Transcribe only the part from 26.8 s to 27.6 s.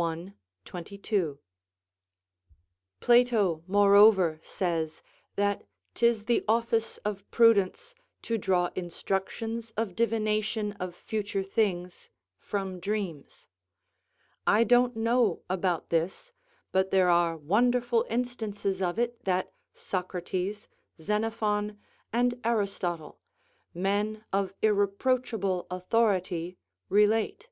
relate.